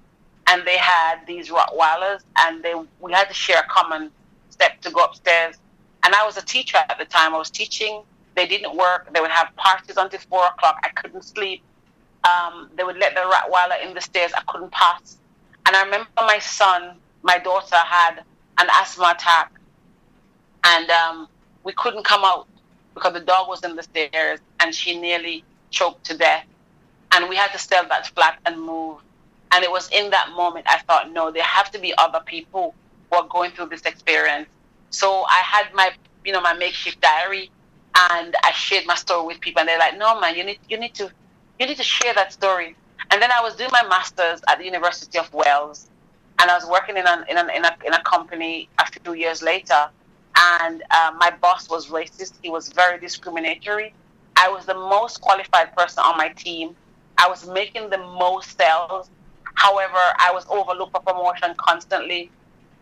[0.48, 4.12] and they had these Rottweilers, and they we had to share a common
[4.50, 5.56] step to go upstairs.
[6.04, 7.34] And I was a teacher at the time.
[7.34, 8.04] I was teaching.
[8.36, 9.12] They didn't work.
[9.14, 10.80] They would have parties until four o'clock.
[10.84, 11.64] I couldn't sleep.
[12.26, 14.32] Um, they would let the Rottweiler in the stairs.
[14.36, 15.18] I couldn't pass.
[15.66, 18.20] And I remember my son, my daughter had
[18.60, 19.52] an asthma attack,
[20.66, 21.28] and um,
[21.64, 22.48] we couldn't come out
[22.94, 26.46] because the dog was in the stairs, and she nearly choked to death.
[27.12, 28.98] And we had to sell that flat and move.
[29.52, 32.74] And it was in that moment I thought, no, there have to be other people
[33.10, 34.48] who are going through this experience.
[34.90, 35.92] So I had my,
[36.26, 37.52] you know, my makeshift diary,
[38.12, 40.80] and I shared my story with people, and they're like, no, man, you need, you
[40.80, 41.10] need to,
[41.60, 42.76] you need to share that story.
[43.12, 45.90] And then I was doing my masters at the University of Wales,
[46.40, 49.14] and I was working in a in a in a, in a company a few
[49.14, 49.90] years later,
[50.38, 52.34] and uh, my boss was racist.
[52.42, 53.94] He was very discriminatory.
[54.36, 56.76] I was the most qualified person on my team.
[57.18, 59.10] I was making the most sales.
[59.56, 62.30] However, I was overlooked for promotion constantly.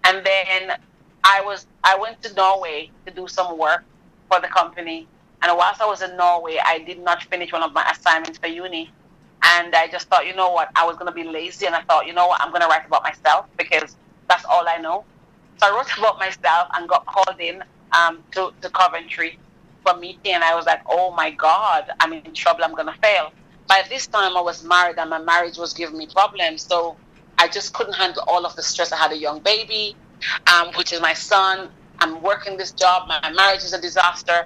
[0.04, 0.78] And then
[1.24, 3.84] I was I went to Norway to do some work
[4.30, 5.08] for the company.
[5.42, 8.48] And whilst I was in Norway, I did not finish one of my assignments for
[8.48, 8.92] uni.
[9.44, 11.66] And I just thought, you know what, I was going to be lazy.
[11.66, 13.96] And I thought, you know what, I'm going to write about myself because
[14.30, 15.04] that's all I know.
[15.58, 19.40] So I wrote about myself and got called in um, to, to Coventry
[19.84, 20.34] for a meeting.
[20.34, 22.64] And I was like, oh my God, I'm in trouble.
[22.64, 23.32] I'm going to fail.
[23.68, 26.64] By this time, I was married and my marriage was giving me problems.
[26.64, 26.98] So
[27.38, 28.92] I just couldn't handle all of the stress.
[28.92, 29.96] I had a young baby,
[30.54, 31.70] um, which is my son.
[32.00, 33.08] I'm working this job.
[33.08, 34.46] My marriage is a disaster.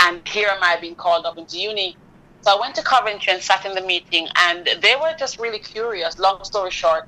[0.00, 1.96] And here am I being called up into uni.
[2.42, 5.58] So I went to Coventry and sat in the meeting, and they were just really
[5.58, 7.06] curious, long story short,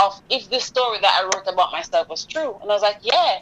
[0.00, 2.56] of if this story that I wrote about myself was true.
[2.60, 3.40] And I was like, yeah.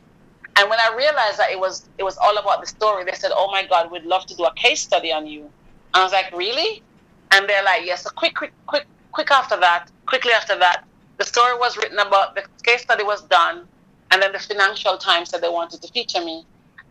[0.57, 3.31] And when I realized that it was it was all about the story, they said,
[3.33, 5.51] "Oh my God, we'd love to do a case study on you." And
[5.95, 6.83] I was like, "Really?"
[7.31, 10.85] And they're like, "Yes." So quick, quick, quick, quick after that, quickly after that,
[11.19, 12.35] the story was written about.
[12.35, 13.69] The case study was done,
[14.11, 16.45] and then the Financial Times said they wanted to feature me.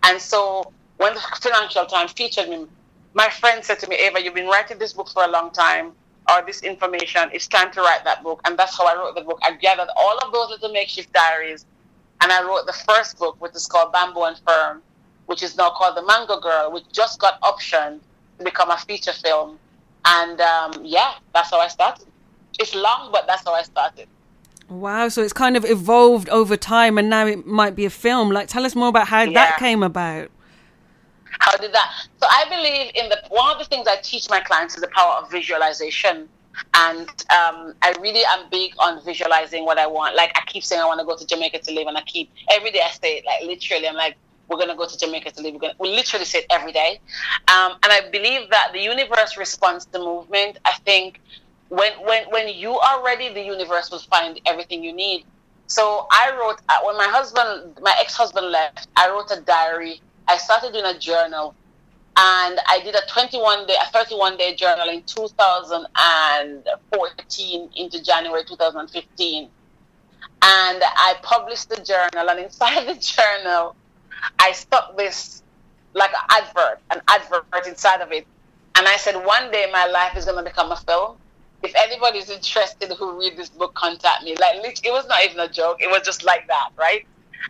[0.03, 2.67] And so when the Financial Times featured me,
[3.13, 5.91] my friend said to me, Ava, you've been writing this book for a long time,
[6.29, 7.29] or this information.
[7.33, 8.41] It's time to write that book.
[8.45, 9.39] And that's how I wrote the book.
[9.43, 11.65] I gathered all of those little makeshift diaries,
[12.21, 14.81] and I wrote the first book, which is called Bamboo and Fern,
[15.27, 17.99] which is now called The Mango Girl, which just got optioned
[18.39, 19.59] to become a feature film.
[20.05, 22.07] And um, yeah, that's how I started.
[22.59, 24.07] It's long, but that's how I started.
[24.69, 28.31] Wow, so it's kind of evolved over time and now it might be a film.
[28.31, 29.31] Like tell us more about how Yeah.
[29.33, 30.29] that came about.
[31.39, 31.91] How did that?
[32.19, 34.89] So I believe in the one of the things I teach my clients is the
[34.89, 36.29] power of visualization.
[36.73, 40.15] And um, I really am big on visualizing what I want.
[40.15, 42.31] Like I keep saying I want to go to Jamaica to live, and I keep
[42.51, 43.25] every day I say it.
[43.25, 44.17] Like literally, I'm like,
[44.49, 45.53] we're gonna go to Jamaica to live.
[45.53, 46.99] We're gonna, we literally say it every day.
[47.47, 50.57] Um, and I believe that the universe responds to movement.
[50.65, 51.21] I think
[51.69, 55.25] when when when you are ready, the universe will find everything you need.
[55.67, 58.87] So I wrote uh, when my husband, my ex-husband left.
[58.95, 60.01] I wrote a diary.
[60.27, 61.53] I started doing a journal,
[62.15, 69.43] and I did a 21 day, a 31 day journal in 2014 into January 2015,
[69.43, 69.51] and
[70.41, 72.29] I published the journal.
[72.29, 73.75] And inside the journal,
[74.39, 75.43] I stuck this
[75.93, 78.27] like an advert, an advert inside of it,
[78.75, 81.17] and I said, one day my life is going to become a film
[81.63, 84.35] if anybody's interested who read this book, contact me.
[84.39, 85.81] Like, it was not even a joke.
[85.81, 87.07] It was just like that, right?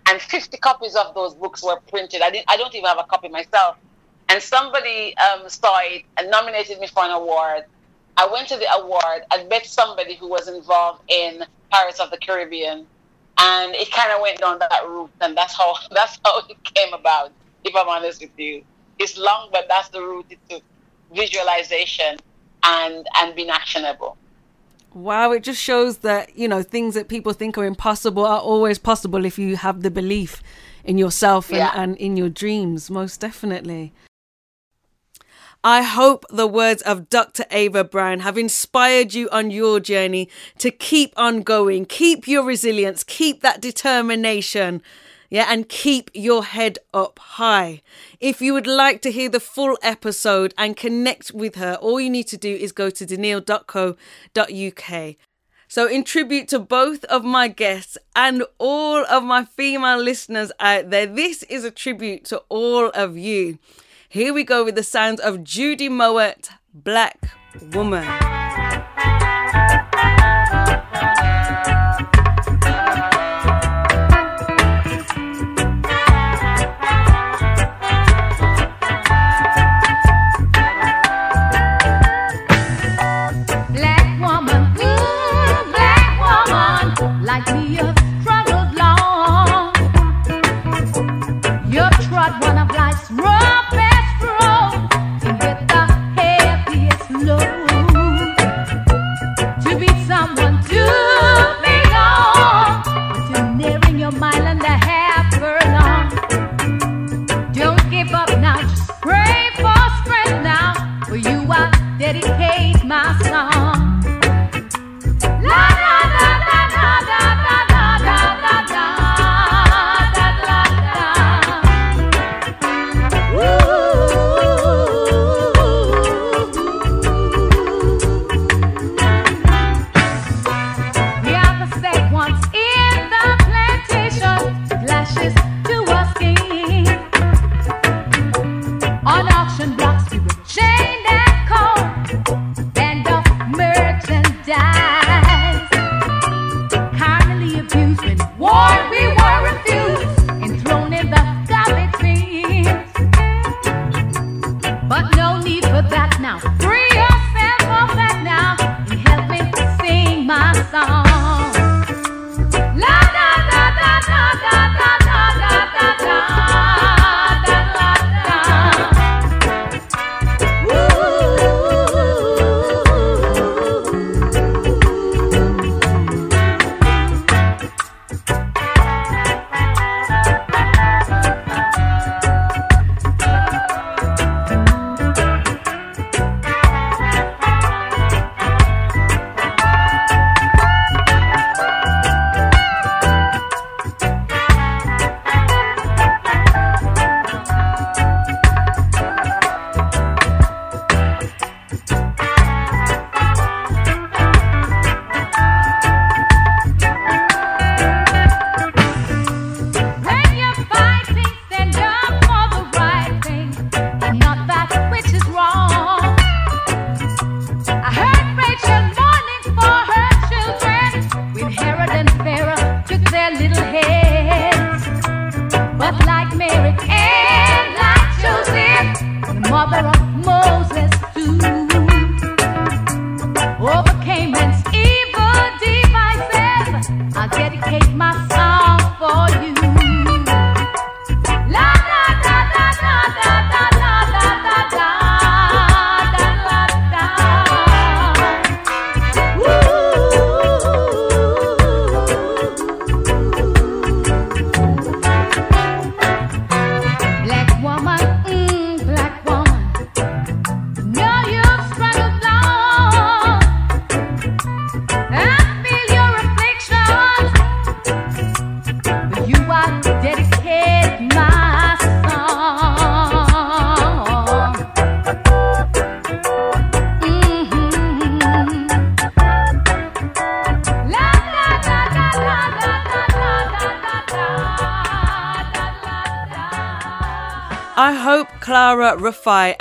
[0.10, 2.22] And 50 copies of those books were printed.
[2.24, 2.46] I didn't.
[2.50, 3.78] I don't even have a copy myself.
[4.30, 7.66] And somebody um, saw it and nominated me for an award.
[8.18, 9.24] I went to the award.
[9.32, 12.88] I met somebody who was involved in Pirates of the Caribbean,
[13.40, 15.12] and it kind of went down that route.
[15.22, 17.32] And that's how that's how it came about.
[17.64, 18.64] If I'm honest with you,
[19.00, 20.64] it's long, but that's the route it took.
[21.16, 22.18] Visualization
[22.64, 24.18] and and being actionable.
[24.98, 28.80] Wow, it just shows that, you know, things that people think are impossible are always
[28.80, 30.42] possible if you have the belief
[30.84, 31.72] in yourself and, Yeah.
[31.76, 33.94] and in your dreams, most definitely.
[35.64, 37.46] I hope the words of Dr.
[37.52, 43.04] Ava Brown have inspired you on your journey to keep on going, keep your resilience,
[43.04, 44.82] keep that determination.
[45.30, 47.82] Yeah, and keep your head up high.
[48.20, 52.10] If you would like to hear the full episode and connect with her, all you
[52.10, 53.96] need to do is go to daniil.co.uk.
[55.70, 60.92] So, in tribute to both of my guests and all of my female listeners out
[60.92, 63.60] there, this is a tribute to all of you.
[64.08, 67.32] Here we go with the sounds of Judy Mowatt, Black
[67.74, 68.08] Woman.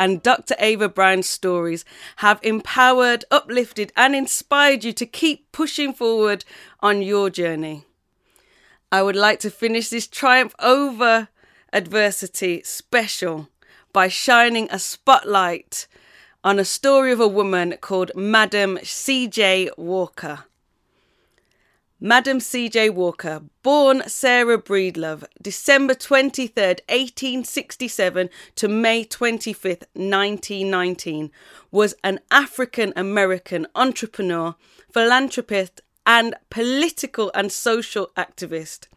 [0.07, 0.55] And Dr.
[0.61, 1.85] Ava Brown's stories
[2.19, 6.45] have empowered, uplifted, and inspired you to keep pushing forward
[6.79, 7.85] on your journey.
[8.93, 11.27] I would like to finish this triumph over
[11.73, 13.49] adversity special
[13.93, 15.89] by shining a spotlight
[16.45, 19.71] on a story of a woman called Madam C.J.
[19.77, 20.45] Walker.
[22.01, 22.91] Madam C.J.
[22.91, 31.31] Walker, born Sarah Breedlove, December 23rd, 1867 to May 25th, 1919,
[31.71, 34.57] was an African American entrepreneur,
[34.93, 38.89] philanthropist, and political and social activist.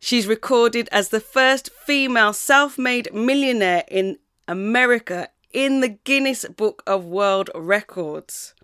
[0.00, 6.82] She's recorded as the first female self made millionaire in America in the Guinness Book
[6.84, 8.54] of World Records.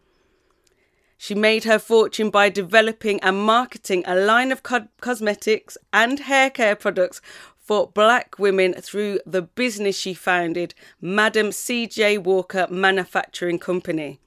[1.20, 6.48] She made her fortune by developing and marketing a line of co- cosmetics and hair
[6.48, 7.20] care products
[7.58, 12.18] for black women through the business she founded, Madam C.J.
[12.18, 14.20] Walker Manufacturing Company.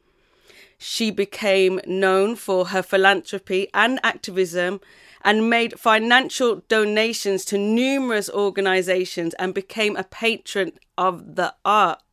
[0.77, 4.81] She became known for her philanthropy and activism
[5.23, 12.10] and made financial donations to numerous organizations and became a patron of the arts.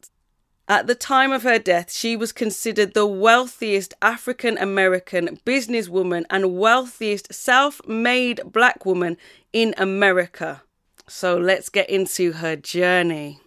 [0.71, 6.59] At the time of her death, she was considered the wealthiest African American businesswoman and
[6.59, 9.17] wealthiest self made black woman
[9.55, 10.63] in America.
[11.09, 13.41] So let's get into her journey.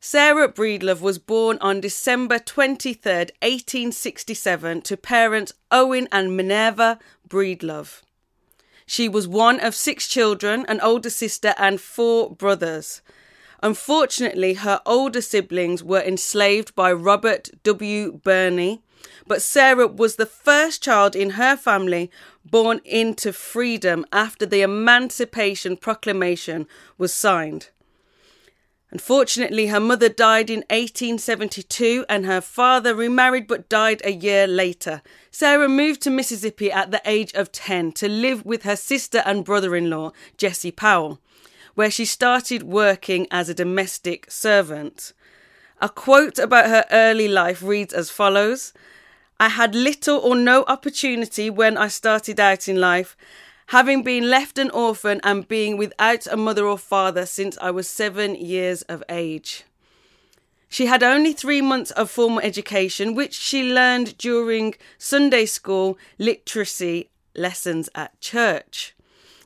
[0.00, 6.98] Sarah Breedlove was born on December 23rd, 1867, to parents Owen and Minerva
[7.28, 8.00] Breedlove.
[8.86, 13.02] She was one of six children, an older sister, and four brothers.
[13.64, 18.12] Unfortunately, her older siblings were enslaved by Robert W.
[18.12, 18.82] Burney,
[19.26, 22.10] but Sarah was the first child in her family
[22.44, 26.66] born into freedom after the Emancipation Proclamation
[26.98, 27.70] was signed.
[28.90, 35.00] Unfortunately, her mother died in 1872 and her father remarried but died a year later.
[35.30, 39.42] Sarah moved to Mississippi at the age of 10 to live with her sister and
[39.42, 41.18] brother in law, Jesse Powell,
[41.74, 45.12] where she started working as a domestic servant.
[45.80, 48.72] A quote about her early life reads as follows
[49.40, 53.16] I had little or no opportunity when I started out in life,
[53.66, 57.88] having been left an orphan and being without a mother or father since I was
[57.88, 59.64] seven years of age.
[60.68, 67.10] She had only three months of formal education, which she learned during Sunday school literacy
[67.34, 68.94] lessons at church.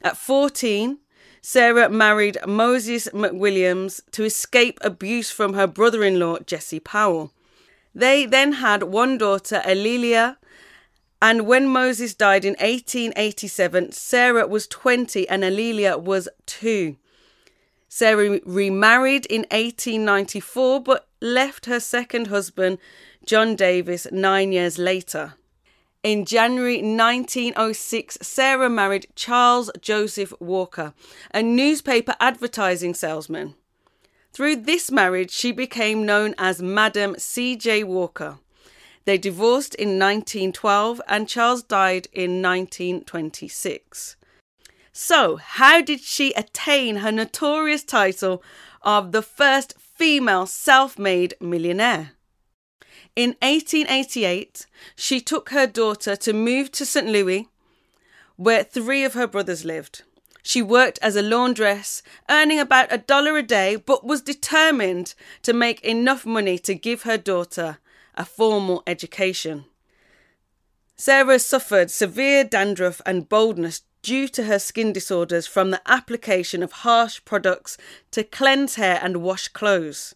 [0.02, 0.98] At 14,
[1.50, 7.32] Sarah married Moses McWilliams to escape abuse from her brother in law, Jesse Powell.
[7.94, 10.36] They then had one daughter, A'Lelia,
[11.22, 16.96] And when Moses died in 1887, Sarah was 20 and A'Lelia was 2.
[17.88, 22.76] Sarah remarried in 1894 but left her second husband,
[23.24, 25.32] John Davis, nine years later.
[26.04, 30.94] In January 1906, Sarah married Charles Joseph Walker,
[31.34, 33.54] a newspaper advertising salesman.
[34.32, 37.82] Through this marriage, she became known as Madam C.J.
[37.82, 38.38] Walker.
[39.06, 44.16] They divorced in 1912 and Charles died in 1926.
[44.92, 48.42] So, how did she attain her notorious title
[48.82, 52.12] of the first female self made millionaire?
[53.18, 57.08] In 1888, she took her daughter to move to St.
[57.08, 57.48] Louis,
[58.36, 60.04] where three of her brothers lived.
[60.44, 62.00] She worked as a laundress,
[62.30, 67.02] earning about a dollar a day, but was determined to make enough money to give
[67.02, 67.78] her daughter
[68.14, 69.64] a formal education.
[70.94, 76.70] Sarah suffered severe dandruff and baldness due to her skin disorders from the application of
[76.86, 77.76] harsh products
[78.12, 80.14] to cleanse hair and wash clothes.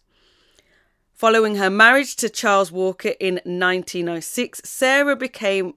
[1.23, 5.75] Following her marriage to Charles Walker in 1906, Sarah became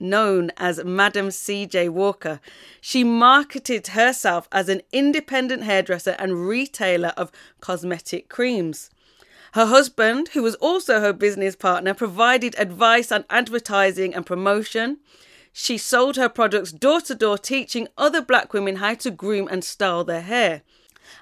[0.00, 1.90] known as Madam C.J.
[1.90, 2.40] Walker.
[2.80, 7.30] She marketed herself as an independent hairdresser and retailer of
[7.60, 8.88] cosmetic creams.
[9.52, 15.00] Her husband, who was also her business partner, provided advice on advertising and promotion.
[15.52, 19.62] She sold her products door to door, teaching other black women how to groom and
[19.62, 20.62] style their hair.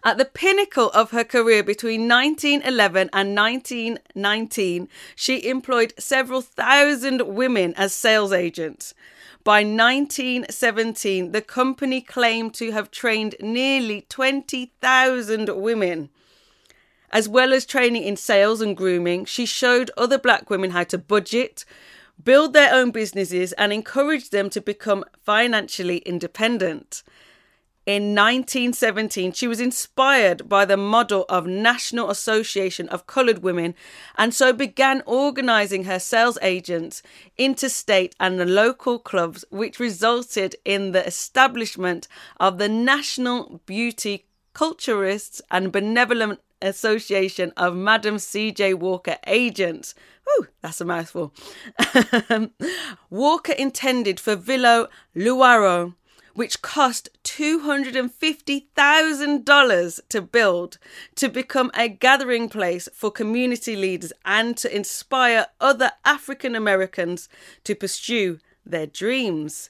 [0.03, 7.75] At the pinnacle of her career between 1911 and 1919, she employed several thousand women
[7.77, 8.95] as sales agents.
[9.45, 16.09] By 1917, the company claimed to have trained nearly 20,000 women.
[17.11, 20.99] As well as training in sales and grooming, she showed other black women how to
[20.99, 21.67] budget,
[22.23, 27.03] build their own businesses, and encouraged them to become financially independent.
[27.87, 33.75] In 1917, she was inspired by the model of National Association of Coloured Women
[34.17, 37.03] and so began organising her sales agents,
[37.37, 42.09] interstate, and the local clubs, which resulted in the establishment
[42.41, 44.25] of the National Beauty
[44.55, 48.73] Culturists and Benevolent Association of Madam C.J.
[48.75, 49.95] Walker Agents.
[50.25, 51.35] Whew, that's a mouthful.
[52.31, 52.53] Um,
[53.11, 55.95] Walker intended for Villa Lewaro
[56.35, 60.79] which cost $250,000 to build,
[61.15, 67.29] to become a gathering place for community leaders and to inspire other African Americans
[67.65, 69.69] to pursue their dreams.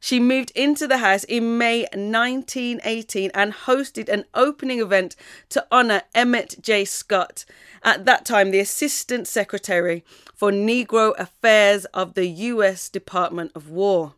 [0.00, 5.14] She moved into the house in May 1918 and hosted an opening event
[5.50, 6.84] to honour Emmett J.
[6.84, 7.44] Scott,
[7.84, 10.02] at that time the Assistant Secretary
[10.34, 12.88] for Negro Affairs of the U.S.
[12.88, 14.14] Department of War.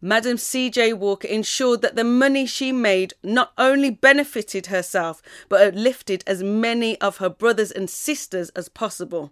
[0.00, 0.94] Madam C.J.
[0.94, 6.98] Walker ensured that the money she made not only benefited herself, but uplifted as many
[7.00, 9.30] of her brothers and sisters as possible.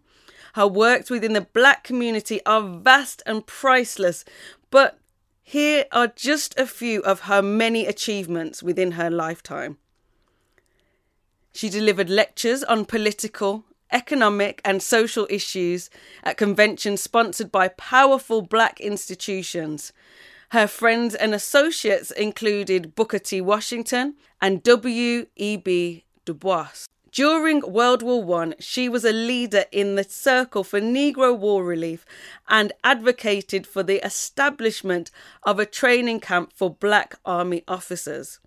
[0.55, 4.25] Her works within the black community are vast and priceless,
[4.71, 4.99] but
[5.43, 9.79] here are just a few of her many achievements within her lifetime.
[11.53, 15.89] She delivered lectures on political, economic, and social issues
[16.23, 19.95] at conventions sponsored by powerful black institutions.
[20.51, 23.43] Her friends and associates included Booker T.
[23.43, 26.05] Washington and W.E.B.
[26.25, 26.87] Du Bois.
[27.13, 32.07] During World War I, she was a leader in the Circle for Negro War Relief
[32.49, 35.11] and advocated for the establishment
[35.43, 38.41] of a training camp for black army officers.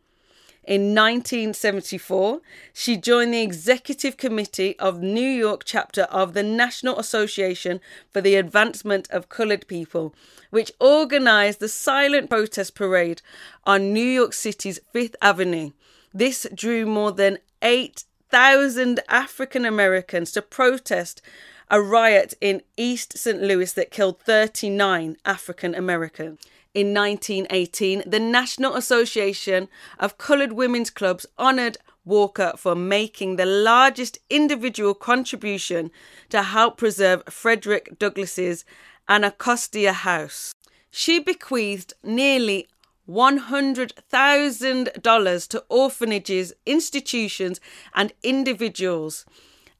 [0.64, 2.39] In 1974,
[2.72, 7.82] she joined the executive committee of New York chapter of the National Association
[8.12, 10.14] for the Advancement of Colored People,
[10.51, 13.24] which organized the silent protest parade
[13.66, 15.72] on New York City's Fifth Avenue.
[16.14, 21.24] This drew more than 8,000 African Americans to protest
[21.72, 23.41] a riot in East St.
[23.41, 26.39] Louis that killed 39 African Americans.
[26.74, 29.67] In 1918, the National Association
[29.99, 35.91] of Coloured Women's Clubs honoured Walker for making the largest individual contribution
[36.30, 38.63] to help preserve Frederick Douglass's
[39.09, 40.53] Anacostia House.
[40.89, 42.69] She bequeathed nearly
[43.09, 47.59] $100,000 to orphanages, institutions,
[47.93, 49.26] and individuals,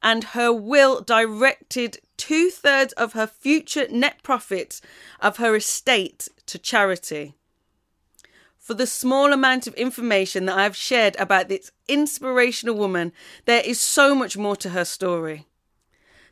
[0.02, 4.80] and her will directed two thirds of her future net profits
[5.20, 7.34] of her estate to charity.
[8.58, 13.12] For the small amount of information that I have shared about this inspirational woman,
[13.44, 15.46] there is so much more to her story.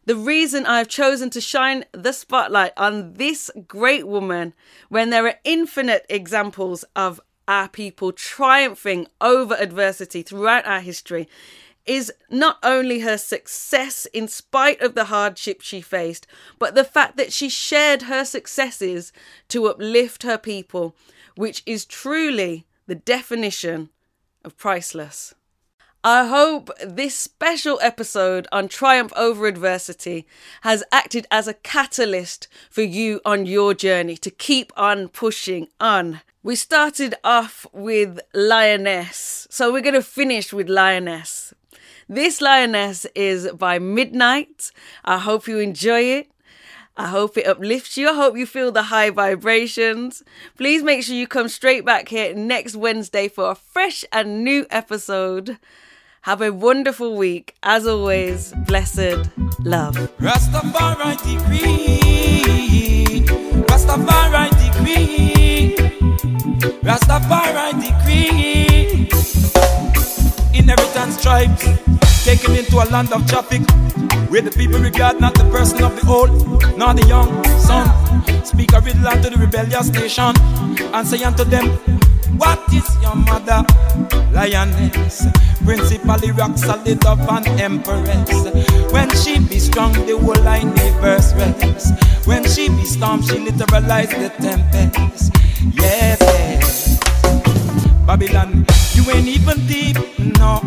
[0.07, 4.55] the reason I've chosen to shine the spotlight on this great woman
[4.89, 11.29] when there are infinite examples of our people triumphing over adversity throughout our history
[11.91, 16.25] is not only her success in spite of the hardship she faced,
[16.57, 19.13] but the fact that she shared her successes
[19.49, 20.95] to uplift her people,
[21.35, 23.89] which is truly the definition
[24.45, 25.35] of priceless.
[26.05, 30.29] I hope this special episode on triumph over adversity
[30.61, 36.21] has acted as a catalyst for you on your journey to keep on pushing on.
[36.45, 41.53] We started off with Lioness, so we're going to finish with Lioness.
[42.13, 44.73] This Lioness is by Midnite.
[45.05, 46.29] I hope you enjoy it.
[46.97, 48.09] I hope it uplifts you.
[48.09, 50.25] I hope you feel the high vibrations.
[50.57, 54.67] Please make sure you come straight back here next Wednesday for a fresh and new
[54.71, 55.59] episode.
[56.23, 57.55] Have a wonderful week.
[57.63, 59.31] As always, blessed
[59.61, 59.95] love.
[60.19, 63.25] Rastafari decree.
[63.69, 65.77] Rastafari decree.
[66.83, 68.70] Rastafari decree.
[70.53, 71.63] Inheritance tribes
[72.25, 73.63] taken into a land of traffic
[74.31, 76.31] where the people regard not the person of the old
[76.77, 77.29] nor the young
[77.59, 77.87] son.
[78.45, 80.35] Speak a riddle unto the rebellious nation
[80.95, 81.69] and say unto them,
[82.37, 83.65] What is your mother?
[84.33, 85.27] Lioness,
[85.65, 88.93] principally rock solid of an empress.
[88.93, 91.91] When she be strong, the whole universe rests.
[92.27, 95.33] When she be storm, she literalize the tempest.
[95.75, 97.10] Yes.
[98.11, 99.97] Babylon, you ain't even deep,
[100.41, 100.61] no.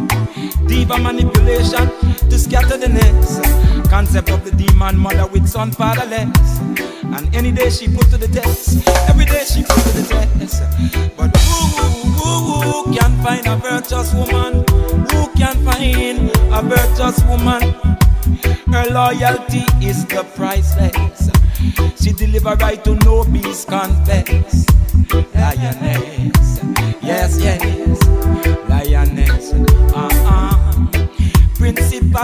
[0.66, 1.90] Diva manipulation
[2.30, 3.44] to scatter the nest.
[3.90, 6.32] Concept of the demon mother with son fatherless.
[7.04, 10.64] And any day she put to the test, every day she put to the test.
[11.18, 11.84] But who,
[12.16, 14.64] who, who can find a virtuous woman?
[15.12, 17.76] Who can find a virtuous woman?
[18.72, 21.30] Her loyalty is the priceless.
[22.02, 24.66] She deliver right to no beast confess.
[25.36, 26.13] Lioness,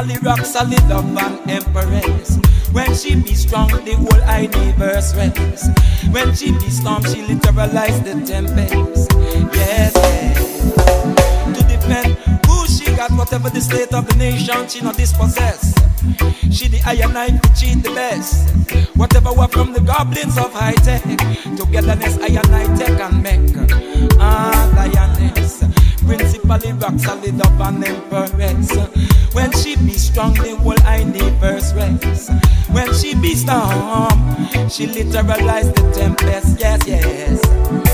[0.10, 2.40] Principally rock solid of an empress.
[2.72, 5.68] When she be strong, the whole universe rests.
[6.12, 9.12] When she be storm, she literalize the tempest.
[9.54, 10.74] Yes, yes.
[11.56, 15.76] To defend who she got, whatever the state of the nation, she not dispossess.
[16.52, 18.50] She the iron knife cheat the best.
[18.96, 21.04] Whatever were from the goblins of high tech.
[21.56, 23.70] Togetherness, iron knife tech and make.
[24.20, 25.69] Ah, lioness.
[26.10, 28.72] Principally rock solid of an empress.
[29.32, 32.32] When she be strong, the whole universe rests.
[32.72, 34.18] When she be storm,
[34.70, 36.60] she literalize the tempest.
[36.60, 37.89] Yes, yes.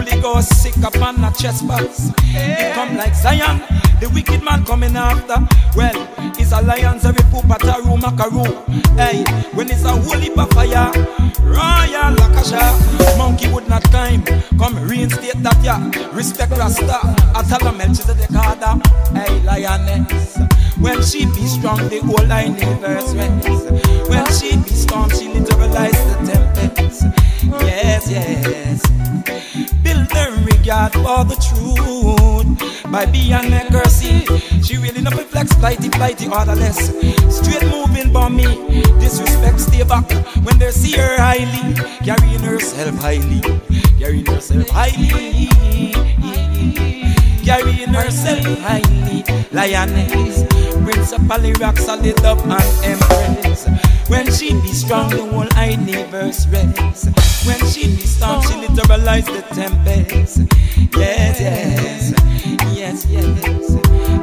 [0.00, 2.10] Holy Ghost sick upon a trespass.
[2.32, 3.60] It come like Zion,
[4.00, 5.46] the wicked man coming after.
[5.76, 6.08] Well,
[6.40, 8.48] it's a lion's every poop at a room, macaroo.
[8.96, 9.22] Hey,
[9.52, 10.88] when it's a holy fire,
[11.44, 13.18] royal lakasha.
[13.18, 14.24] Monkey would not climb.
[14.56, 15.90] Come reinstate that, yeah.
[16.16, 17.00] Respect Rasta.
[17.34, 18.80] I tell them, Melchizedek order.
[19.12, 20.38] Hey, lioness.
[20.80, 24.08] When she be strong, the whole universe rests.
[24.08, 26.49] When she be strong, she literalize the tempest.
[26.90, 28.82] Yes, yes.
[29.82, 34.26] Build the regard for the truth by being her see.
[34.62, 36.88] She really not flex, flighty, flighty, orderless.
[37.30, 38.44] Straight moving by me.
[38.98, 40.10] Disrespect, stay back
[40.44, 41.74] when they see her highly.
[42.04, 43.40] Carrying herself highly.
[43.98, 45.46] Carrying herself highly.
[47.44, 49.24] Carrying herself highly.
[49.52, 50.42] Lioness.
[50.82, 53.89] Principally rock solid up and empress.
[54.10, 57.06] When she be strong, the whole universe rests.
[57.46, 60.38] When she be strong, she literalize the tempest.
[60.98, 62.12] Yes, yes,
[62.74, 63.70] yes, yes,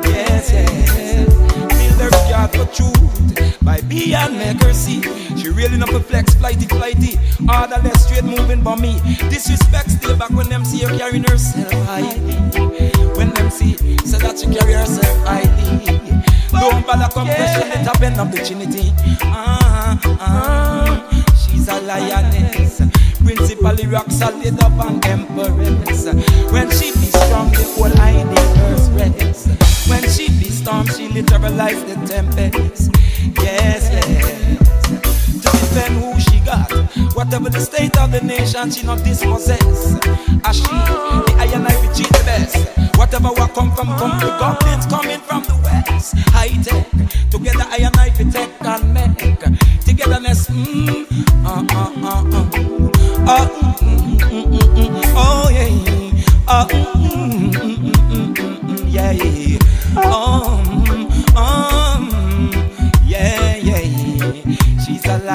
[0.04, 1.34] yes, yes.
[1.72, 5.02] Build her regard for truth by be and make her see.
[5.38, 7.18] She really not flex, flighty, flighty.
[7.48, 9.00] Orderless, straight moving by me.
[9.30, 12.20] Disrespect stay back when them see her carrying herself highly.
[13.16, 16.07] When them see, say that she carry herself highly.
[16.60, 18.94] Don't bother come question it of the Trinity.
[19.24, 22.82] Ah, ah, she's a lioness.
[23.24, 26.06] Principally rock solid up and empress.
[26.52, 29.88] When she be strong, the whole universe rests.
[29.90, 32.92] When she be storm, she literalize the tempest.
[33.42, 34.77] Yes, yes.
[35.78, 36.72] To defend who she got.
[37.16, 39.94] Whatever the state of the nation, she not dispossess.
[40.44, 42.98] As she, the iron I cheat the best.
[42.98, 46.16] Whatever what come from, come the goblins coming from the west.
[46.34, 46.90] High tech,
[47.30, 49.40] together iron I tech and make.
[49.86, 51.06] Togetherness, mm,
[51.46, 52.50] uh, uh, uh, uh.
[53.30, 53.46] Oh,
[53.82, 55.14] mm, mm, mm, mm, mm.
[55.16, 55.70] oh yeah,
[56.48, 57.98] oh, mm, mm, mm, mm, mm, mm.
[58.00, 59.67] Oh, mm, oh, mm, yeah, yeah.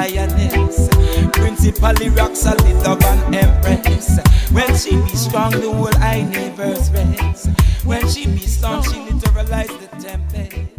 [0.08, 0.88] lioness.
[1.32, 4.18] Principally rocks a little of an empress.
[4.50, 7.48] When she be strong, the whole I universe rest.
[7.84, 10.71] When she be strong, she literalize the tempest.